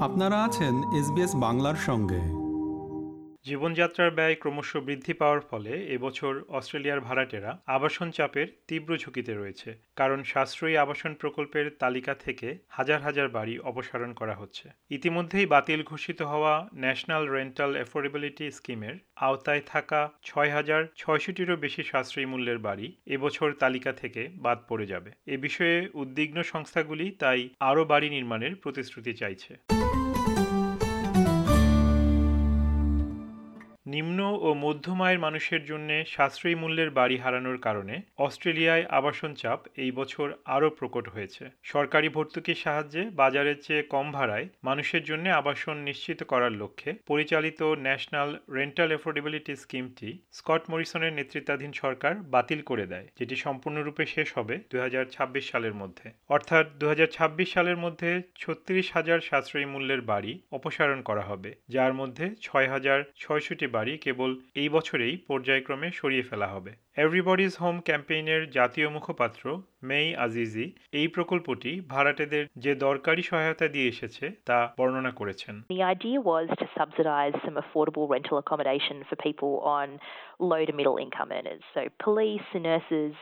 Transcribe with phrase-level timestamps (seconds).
[0.00, 2.20] আপনারা আছেন এসবিএস বাংলার সঙ্গে।
[3.44, 10.22] জীবনযাত্রার ব্যয় ক্রমশ বৃদ্ধি পাওয়ার ফলে এবছর অস্ট্রেলিয়ার ভাড়াটেরা আবাসন চাপের তীব্র ঝুঁকিতে রয়েছে, কারণ
[10.22, 16.54] সাশ্রয়ী আবাসন প্রকল্পের তালিকা থেকে হাজার হাজার বাড়ি অপসারণ করা হচ্ছে। ইতিমধ্যেই বাতিল ঘোষিত হওয়া
[16.74, 23.92] ন্যাশনাল রেন্টাল অ্যাফোর্ডেবিলিটি স্কিমের আওতায় থাকা ছয় হাজার ছয়শটিরও বেশি সাশ্রয়ী মূল্যের বাড়ি এবছর তালিকা
[23.92, 29.52] থেকে বাদ পড়ে যাবে। এ বিষয়ে উদ্বিগ্ন সংস্থাগুলি তাই আরও বাড়ি নির্মাণের প্রতিশ্রুতি চাইছে।
[33.92, 37.94] নিম্ন ও মধ্যম আয়ের মানুষের জন্য সাশ্রয়ী মূল্যের বাড়ি হারানোর কারণে
[38.26, 44.46] অস্ট্রেলিয়ায় আবাসন চাপ এই বছর আরও প্রকট হয়েছে। সরকারি ভর্তুকির সাহায্যে বাজারের চেয়ে কম ভাড়ায়
[44.68, 52.14] মানুষের জন্য আবাসন নিশ্চিত করার লক্ষ্যে পরিচালিত ন্যাশনাল রেন্টাল অ্যাফোর্ডেবিলিটি স্কিমটি স্কট মরিসনের নেতৃত্বাধীন সরকার
[52.34, 57.08] বাতিল করে দেয়, যেটি সম্পূর্ণরূপে শেষ হবে দু হাজার ছাব্বিশ সালের মধ্যে। অর্থাৎ দু হাজার
[57.16, 58.10] ছাব্বিশ সালের মধ্যে
[58.42, 64.30] ছত্রিশ হাজার সাশ্রয়ী মূল্যের বাড়ি অপসারণ করা হবে, যার মধ্যে ছয় হাজার ছয়শটি বাড়ি কেবল
[64.62, 66.72] এই বছরেই পর্যায়ক্রমে সরিয়ে ফেলা হবে
[67.04, 69.44] এভরিবডিজ হোম ক্যাম্পেইনের জাতীয় মুখপাত্র
[69.90, 70.66] মেই আজিজি
[71.00, 76.66] এই প্রকল্পটি ভাড়াটেদের যে দরকারি সহায়তা দিয়ে এসেছে তা বর্ণনা করেছেন The idea was to
[76.80, 79.86] subsidise some affordable rental accommodation for people on
[80.50, 81.62] low to middle income earners.
[81.74, 83.14] So police, nurses,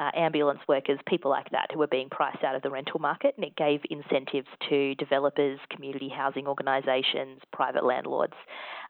[0.00, 3.32] uh, ambulance workers, people like that who were being priced out of the rental market,
[3.36, 8.38] and it gave incentives to developers, community housing organisations, private landlords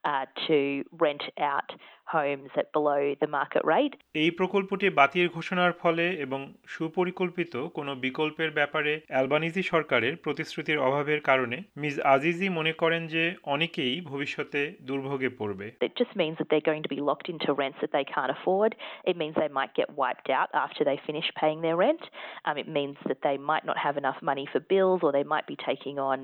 [0.08, 0.58] uh, to
[1.04, 1.68] rent out
[2.06, 3.94] homes at below the market rate.
[4.22, 6.40] এই প্রকল্পটি বাতিল ঘোষণার ফলে এবং
[6.74, 13.94] সুপরিকল্পিত কোনো বিকল্পের ব্যাপারে Albanese সরকারের প্রতিশ্রুতির অভাবের কারণে মিস আজিজি মনে করেন যে অনেকেই
[14.10, 17.92] ভবিষ্যতে দুর্ভোগে পড়বে It just means that they're going to be locked into rents that
[17.96, 18.70] they can't afford.
[19.10, 22.02] It means they might get wiped out after they finish paying their rent.
[22.46, 25.46] Um, it means that they might not have enough money for bills or they might
[25.52, 26.18] be taking on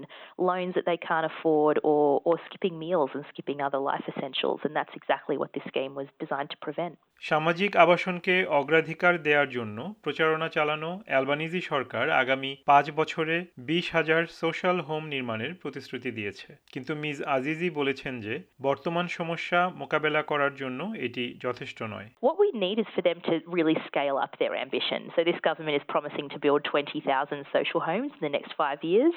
[0.51, 4.61] loans that they can't afford or, or skipping meals and skipping other life essentials.
[4.65, 6.99] And that's exactly what this scheme was designed to prevent.
[7.23, 13.37] সামাজিক আবাসনকে অগ্রাধিকার দেওয়ার জন্য প্রচারণা চালানো Albanese সরকার আগামী পাঁচ বছরে
[13.71, 20.23] বিশ হাজার সোশ্যাল হোম নির্মাণের প্রতিশ্রুতি দিয়েছে কিন্তু মিস আজিজি বলেছেন যে বর্তমান সমস্যা মোকাবেলা
[20.23, 24.33] করার জন্য এটি যথেষ্ট নয় What we need is for them to really scale up
[24.39, 25.01] their ambition.
[25.15, 29.15] So, this government is promising to build 20,000 social homes in the next five years.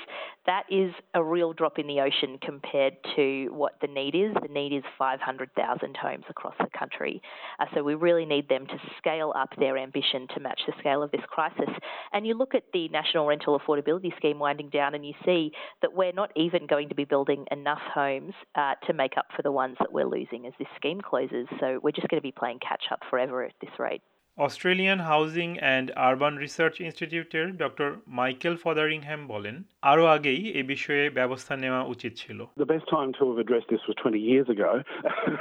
[0.52, 3.26] That is a real drop in the ocean compared to
[3.62, 4.34] what the need is.
[4.42, 7.22] The need is 500,000 homes across the country.
[7.60, 11.04] Uh, so, we really need them to scale up their ambition to match the scale
[11.04, 11.70] of this crisis.
[12.14, 15.94] And you look at the National Rental Affordability Scheme winding down, and you see that
[15.94, 19.52] we're not even going to be building enough homes uh, to make up for the
[19.52, 21.48] ones that we're losing as this scheme closes.
[21.60, 24.02] So, we're just going to be playing catch up forever at this rate.
[24.39, 27.89] Australian housing and urban research ইনস্টিটিউটের doctor
[28.21, 29.57] Michael Fotheringham বলেন
[29.91, 33.85] আরও আগেই এ বিষয়ে ব্যবস্থা নেওয়া উচিত ছিল The best time to have addressed this
[33.89, 34.71] was 20 years ago.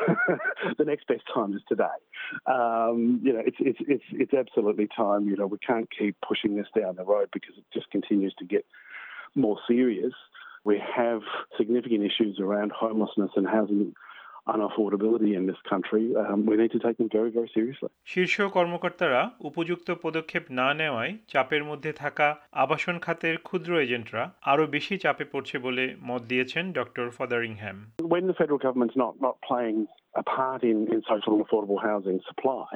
[0.82, 1.98] the next best time is today.
[2.56, 5.22] Um, you know, it's, it's, it's, it's absolutely time.
[5.32, 8.46] You know, we can't keep pushing this down the road because it just continues to
[8.56, 8.66] get
[9.46, 10.16] more serious.
[10.70, 11.22] We have
[11.60, 13.82] significant issues around homelessness and housing
[14.49, 16.05] unaffordability in this country.
[16.17, 17.91] Um, we need to take them very, very seriously.
[18.13, 22.29] শীর্ষ কর্মকর্তারা উপযুক্ত পদক্ষেপ না নেওয়ায় চাপের মধ্যে থাকা
[22.65, 27.77] আবাসন খাতের ক্ষুদ্র এজেন্টরা আরও বেশি চাপে পড়ছে বলে মত দিয়েছেন doctor Fotheringham
[28.15, 29.79] When the federal government's not, not playing
[30.23, 32.69] a part in, in social and affordable housing supply,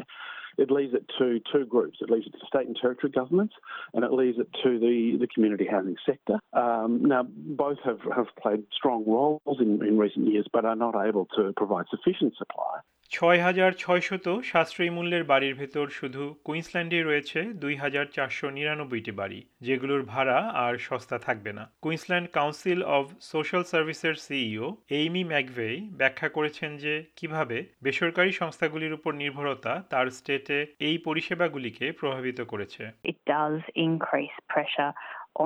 [0.59, 1.99] it leaves it to two groups.
[2.01, 3.55] It leaves it to state and territory governments,
[3.95, 6.39] and it leaves it to the, the community housing sector.
[6.53, 10.95] Um, now, both have, have played strong roles in, in recent years, but are not
[11.07, 12.81] able to provide sufficient supply.
[13.11, 19.41] ছয় হাজার ছয়শত সাশ্রয়ী মূল্যের বাড়ির ভেতর শুধু কুইন্সল্যান্ডে রয়েছে দুই হাজার চারশো নিরানব্বইটি বাড়ি,
[19.61, 26.29] যেগুলোর ভাড়া আর সস্তা থাকবে না কুইন্সল্যান্ড কাউন্সিল অব সোশ্যাল সার্ভিসের সিইও এইমি ম্যাকভেই ব্যাখ্যা
[26.29, 32.83] করেছেন যে কীভাবে বেসরকারি সংস্থাগুলির উপর নির্ভরতা তার স্টেটে এই পরিষেবাগুলিকে প্রভাবিত করেছে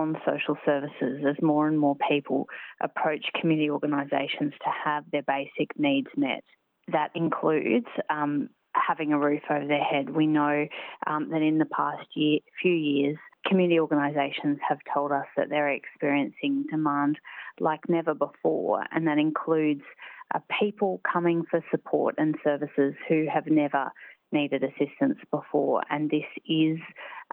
[0.00, 2.40] on social services as more and more people
[2.80, 6.44] approach community organisations to have their basic needs met.
[6.88, 10.10] That includes um, having a roof over their head.
[10.10, 10.66] We know
[11.06, 13.16] um, that in the past year, few years,
[13.46, 17.18] community organisations have told us that they're experiencing demand
[17.60, 19.82] like never before, and that includes
[20.34, 23.90] uh, people coming for support and services who have never
[24.32, 26.78] needed assistance before, and this is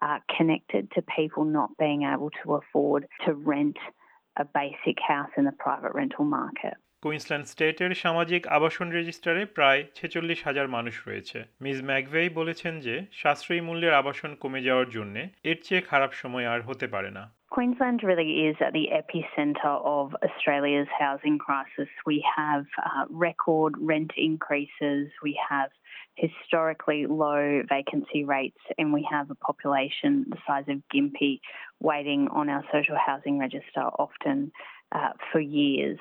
[0.01, 3.77] uh, connected to people not being able to afford to rent
[4.37, 6.75] a basic house in the private rental market.
[7.03, 13.61] Queensland স্টেটের সামাজিক আবাসন রেজিস্টারে প্রায় ছেচল্লিশ হাজার মানুষ রয়েছে miss ম্যাকভেই বলেছেন যে সাশ্রয়ী
[13.67, 15.15] মূল্যের আবাসন কমে যাওয়ার জন্য
[15.51, 17.23] এর চেয়ে খারাপ সময় আর হতে পারে না
[17.55, 21.89] Queensland really is at the epicentre of Australia's housing crisis.
[22.11, 25.69] We have uh, record rent increases, we have
[26.25, 27.41] historically low
[27.77, 31.37] vacancy rates, and we have a population the size of Gympie
[31.81, 34.37] waiting on our social housing register often
[34.91, 35.99] uh, for years.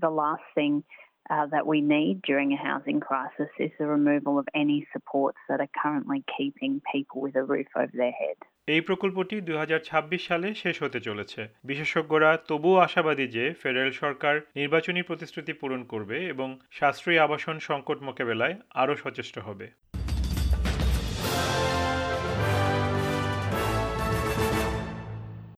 [0.00, 0.84] The last thing
[1.30, 5.60] uh, that we need during a housing crisis is the removal of any supports that
[5.60, 8.38] are currently keeping people with a roof over their head.
[8.68, 14.34] এই প্রকল্পটি দুই হাজার ছাব্বিশ সালে শেষ হতে চলেছে বিশেষজ্ঞরা তবুও আশাবাদী যে ফেডারেল সরকার
[14.56, 19.66] নির্বাচনী প্রতিশ্রুতি পূরণ করবে এবং সাশ্রয়ী আবাসন সংকট মোকাবেলায় আরও সচেষ্ট হবে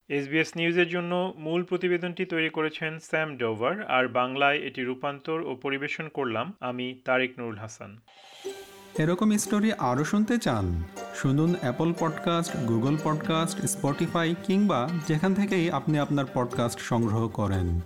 [0.08, 6.08] এসবিএস নিউজের জন্য মূল প্রতিবেদনটি তৈরি করেছেন স্যাম ডোভার, আর বাংলায় এটি রূপান্তর ও পরিবেশন
[6.08, 7.99] করলাম আমি তারেক নুরুল হাসান।
[8.99, 10.82] এরকম স্টোরি আরও শুনতে চান?
[11.14, 17.81] শুনুন Apple podcast Google podcast Spotify কিংবা যেখান থেকেই আপনি আপনার পডকাস্ট সংগ্রহ করেন।